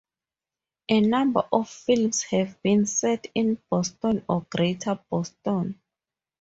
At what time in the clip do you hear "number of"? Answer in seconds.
0.99-1.69